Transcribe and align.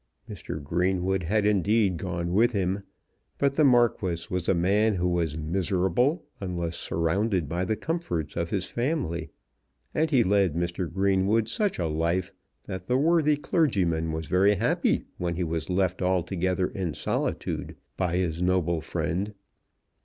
Mr. 0.27 0.59
Greenwood 0.63 1.21
had 1.21 1.45
indeed 1.45 1.97
gone 1.97 2.33
with 2.33 2.53
him; 2.53 2.81
but 3.37 3.53
the 3.55 3.63
Marquis 3.63 4.25
was 4.31 4.49
a 4.49 4.55
man 4.55 4.95
who 4.95 5.07
was 5.07 5.37
miserable 5.37 6.25
unless 6.39 6.75
surrounded 6.75 7.47
by 7.47 7.63
the 7.63 7.75
comforts 7.75 8.35
of 8.35 8.49
his 8.49 8.65
family, 8.65 9.29
and 9.93 10.09
he 10.09 10.23
led 10.23 10.55
Mr. 10.55 10.91
Greenwood 10.91 11.47
such 11.47 11.77
a 11.77 11.85
life 11.85 12.31
that 12.63 12.87
that 12.87 12.97
worthy 12.97 13.37
clergyman 13.37 14.11
was 14.11 14.25
very 14.25 14.55
happy 14.55 15.05
when 15.19 15.35
he 15.35 15.43
was 15.43 15.69
left 15.69 16.01
altogether 16.01 16.69
in 16.69 16.95
solitude 16.95 17.75
by 17.95 18.15
his 18.15 18.41
noble 18.41 18.81
friend. 18.81 19.35